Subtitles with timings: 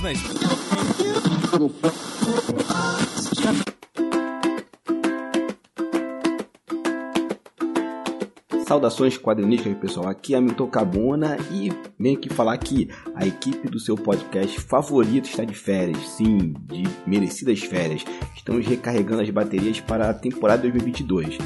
[0.00, 0.12] Na
[8.64, 10.08] Saudações quadrinísticas, pessoal.
[10.08, 15.28] Aqui é Milton Cabona e venho aqui falar que a equipe do seu podcast favorito
[15.28, 15.98] está de férias.
[16.10, 18.04] Sim, de merecidas férias.
[18.36, 21.38] Estamos recarregando as baterias para a temporada 2022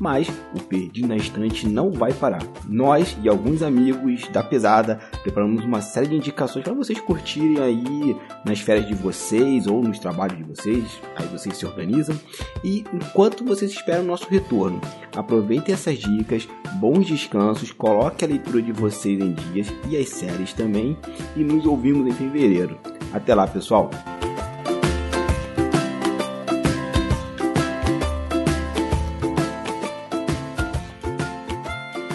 [0.00, 2.42] mas o Perdido na Estante não vai parar.
[2.68, 8.16] Nós e alguns amigos da pesada preparamos uma série de indicações para vocês curtirem aí
[8.44, 10.84] nas férias de vocês ou nos trabalhos de vocês,
[11.16, 12.18] aí vocês se organizam.
[12.62, 14.80] E enquanto vocês esperam o nosso retorno,
[15.14, 20.52] aproveitem essas dicas, bons descansos, coloque a leitura de vocês em dias e as séries
[20.52, 20.96] também
[21.34, 22.78] e nos ouvimos em fevereiro.
[23.12, 23.90] Até lá, pessoal!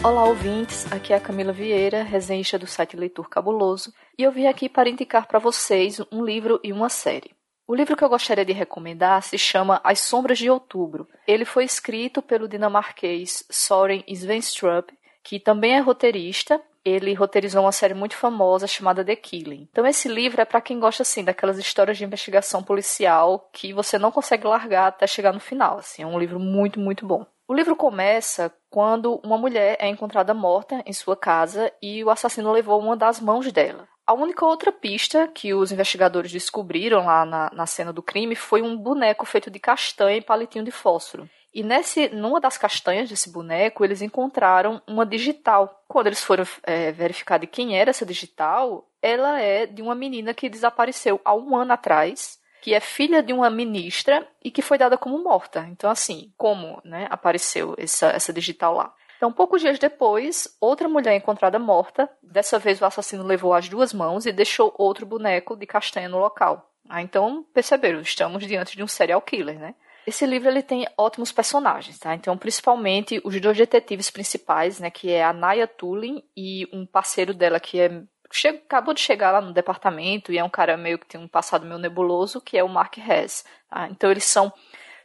[0.03, 0.91] Olá, ouvintes.
[0.91, 4.89] Aqui é a Camila Vieira, resenhista do site Leitor Cabuloso, e eu vim aqui para
[4.89, 7.35] indicar para vocês um livro e uma série.
[7.67, 11.07] O livro que eu gostaria de recomendar se chama As Sombras de Outubro.
[11.27, 14.89] Ele foi escrito pelo dinamarquês Soren Svenstrup,
[15.23, 16.59] que também é roteirista.
[16.83, 19.67] Ele roteirizou uma série muito famosa chamada The Killing.
[19.71, 23.99] Então esse livro é para quem gosta assim daquelas histórias de investigação policial que você
[23.99, 25.77] não consegue largar até chegar no final.
[25.77, 27.23] Assim, é um livro muito, muito bom.
[27.52, 32.49] O livro começa quando uma mulher é encontrada morta em sua casa e o assassino
[32.49, 33.90] levou uma das mãos dela.
[34.07, 38.62] A única outra pista que os investigadores descobriram lá na, na cena do crime foi
[38.62, 41.29] um boneco feito de castanha e palitinho de fósforo.
[41.54, 45.84] E nesse, numa das castanhas desse boneco, eles encontraram uma digital.
[45.90, 50.34] Quando eles foram é, verificar de quem era essa digital, ela é de uma menina
[50.34, 54.77] que desapareceu há um ano atrás que é filha de uma ministra e que foi
[54.77, 55.67] dada como morta.
[55.71, 58.93] Então, assim, como né, apareceu essa, essa digital lá?
[59.17, 62.09] Então, poucos dias depois, outra mulher encontrada morta.
[62.23, 66.19] Dessa vez, o assassino levou as duas mãos e deixou outro boneco de castanha no
[66.19, 66.72] local.
[66.89, 69.75] Ah, então, perceberam, estamos diante de um serial killer, né?
[70.05, 72.16] Esse livro ele tem ótimos personagens, tá?
[72.16, 77.33] Então, principalmente os dois detetives principais, né, que é a Naya Tulin e um parceiro
[77.33, 78.01] dela que é
[78.47, 81.65] acabou de chegar lá no departamento e é um cara meio que tem um passado
[81.65, 83.45] meio nebuloso, que é o Mark Hess.
[83.69, 83.87] Tá?
[83.89, 84.51] Então eles são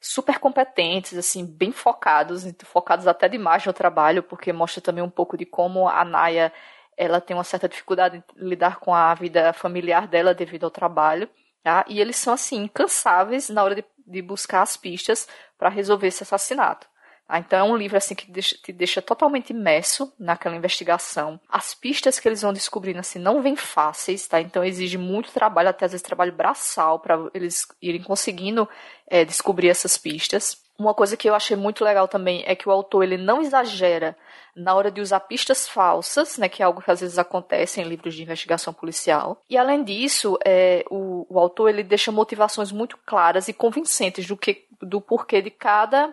[0.00, 5.36] super competentes, assim, bem focados, focados até demais no trabalho, porque mostra também um pouco
[5.36, 6.52] de como a Naya
[6.96, 11.28] ela tem uma certa dificuldade em lidar com a vida familiar dela devido ao trabalho.
[11.62, 11.84] Tá?
[11.88, 16.22] E eles são assim incansáveis na hora de, de buscar as pistas para resolver esse
[16.22, 16.88] assassinato.
[17.28, 21.40] Ah, então é um livro assim que te deixa totalmente imerso naquela investigação.
[21.48, 24.40] As pistas que eles vão descobrindo assim não vêm fáceis, tá?
[24.40, 28.68] Então exige muito trabalho, até às vezes trabalho braçal para eles irem conseguindo
[29.08, 30.64] é, descobrir essas pistas.
[30.78, 34.16] Uma coisa que eu achei muito legal também é que o autor ele não exagera
[34.54, 37.84] na hora de usar pistas falsas, né, que é algo que às vezes acontece em
[37.84, 39.42] livros de investigação policial.
[39.50, 44.36] E além disso, é, o, o autor ele deixa motivações muito claras e convincentes do
[44.36, 46.12] que do porquê de cada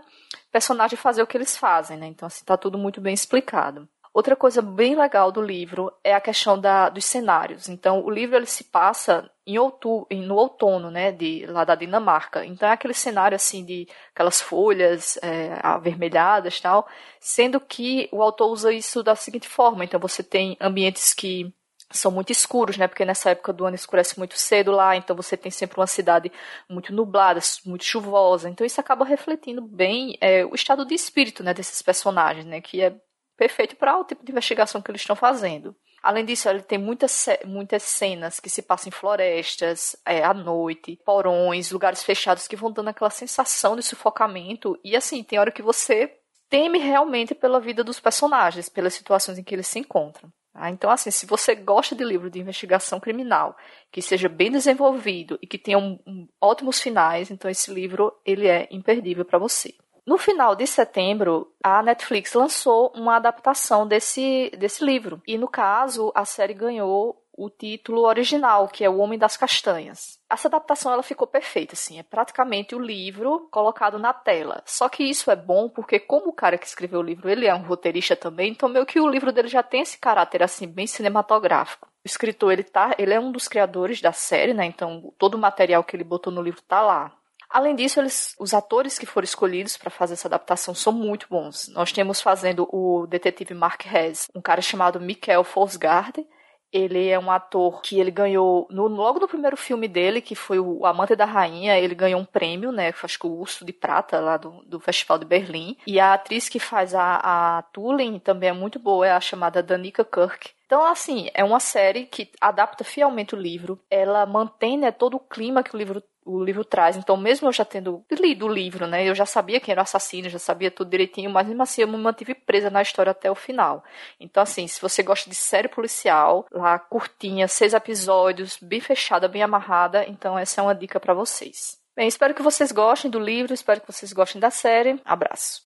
[0.54, 2.06] personagem fazer o que eles fazem, né?
[2.06, 3.90] Então, assim, tá tudo muito bem explicado.
[4.14, 7.68] Outra coisa bem legal do livro é a questão da, dos cenários.
[7.68, 12.46] Então, o livro ele se passa em outubro, no outono, né, de, lá da Dinamarca.
[12.46, 16.88] Então, é aquele cenário, assim, de aquelas folhas é, avermelhadas tal,
[17.20, 19.84] sendo que o autor usa isso da seguinte forma.
[19.84, 21.52] Então, você tem ambientes que
[21.94, 22.88] são muito escuros, né?
[22.88, 26.32] Porque nessa época do ano escurece muito cedo lá, então você tem sempre uma cidade
[26.70, 28.50] muito nublada, muito chuvosa.
[28.50, 32.60] Então isso acaba refletindo bem é, o estado de espírito, né, desses personagens, né?
[32.60, 32.96] Que é
[33.38, 35.76] perfeito para o tipo de investigação que eles estão fazendo.
[36.02, 41.00] Além disso, ele tem muitas, muitas cenas que se passam em florestas, é, à noite,
[41.06, 44.78] porões, lugares fechados que vão dando aquela sensação de sufocamento.
[44.84, 46.14] E assim, tem hora que você
[46.50, 50.30] teme realmente pela vida dos personagens, pelas situações em que eles se encontram.
[50.54, 53.58] Ah, então, assim, se você gosta de livro de investigação criminal,
[53.92, 58.48] que seja bem desenvolvido e que tenha um, um, ótimos finais, então esse livro ele
[58.48, 59.74] é imperdível para você.
[60.06, 65.22] No final de setembro, a Netflix lançou uma adaptação desse, desse livro.
[65.26, 70.20] E, no caso, a série ganhou o título original, que é O Homem das Castanhas.
[70.30, 74.62] Essa adaptação ela ficou perfeita, assim, é praticamente o livro colocado na tela.
[74.66, 77.54] Só que isso é bom porque como o cara que escreveu o livro, ele é
[77.54, 80.88] um roteirista também, então meio que o livro dele já tem esse caráter assim bem
[80.88, 81.88] cinematográfico.
[82.04, 84.66] O escritor, ele tá, ele é um dos criadores da série, né?
[84.66, 87.12] Então todo o material que ele botou no livro tá lá.
[87.54, 91.68] Além disso, eles, os atores que foram escolhidos para fazer essa adaptação são muito bons.
[91.68, 96.26] Nós temos fazendo o detetive Mark Hess, um cara chamado Michael Forsgaard,
[96.74, 100.60] Ele é um ator que ele ganhou no, logo no primeiro filme dele, que foi
[100.60, 102.92] o Amante da Rainha, ele ganhou um prêmio, né?
[103.04, 105.78] Acho que o Urso de Prata lá do, do Festival de Berlim.
[105.86, 109.62] E a atriz que faz a, a Tulin também é muito boa, é a chamada
[109.62, 110.52] Danica Kirk.
[110.66, 113.80] Então, assim, é uma série que adapta fielmente o livro.
[113.90, 116.96] Ela mantém né, todo o clima que o livro o livro traz.
[116.96, 119.84] Então, mesmo eu já tendo lido o livro, né, eu já sabia quem era o
[119.84, 123.30] assassino, já sabia tudo direitinho, mas mesmo assim eu me mantive presa na história até
[123.30, 123.84] o final.
[124.20, 129.44] Então, assim, se você gosta de série policial, lá curtinha, seis episódios, bem fechada, bem
[129.44, 131.78] amarrada, então essa é uma dica para vocês.
[131.96, 135.00] Bem, espero que vocês gostem do livro, espero que vocês gostem da série.
[135.06, 135.62] Abraço.